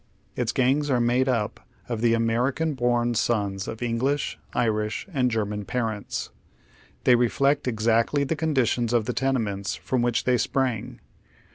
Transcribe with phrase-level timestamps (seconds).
[0.35, 5.63] Its gangs are made up of the American born sons of English, Irish, and German
[5.63, 6.31] parents.
[7.03, 11.01] They reflect ex actly the conditions of the tenements from which they sprang.